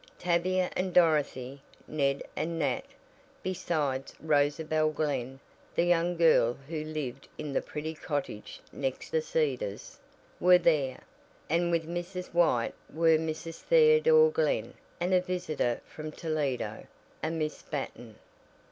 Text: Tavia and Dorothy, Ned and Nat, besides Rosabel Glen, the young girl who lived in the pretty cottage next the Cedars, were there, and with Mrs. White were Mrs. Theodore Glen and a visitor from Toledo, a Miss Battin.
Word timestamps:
Tavia 0.17 0.71
and 0.75 0.91
Dorothy, 0.95 1.61
Ned 1.87 2.23
and 2.35 2.57
Nat, 2.57 2.85
besides 3.43 4.15
Rosabel 4.19 4.89
Glen, 4.89 5.39
the 5.75 5.83
young 5.83 6.17
girl 6.17 6.55
who 6.67 6.83
lived 6.83 7.27
in 7.37 7.53
the 7.53 7.61
pretty 7.61 7.93
cottage 7.93 8.61
next 8.71 9.11
the 9.11 9.21
Cedars, 9.21 9.99
were 10.39 10.57
there, 10.57 11.01
and 11.51 11.69
with 11.69 11.87
Mrs. 11.87 12.33
White 12.33 12.73
were 12.91 13.19
Mrs. 13.19 13.59
Theodore 13.59 14.31
Glen 14.31 14.73
and 14.99 15.13
a 15.13 15.21
visitor 15.21 15.79
from 15.85 16.11
Toledo, 16.11 16.87
a 17.21 17.29
Miss 17.29 17.61
Battin. 17.61 18.15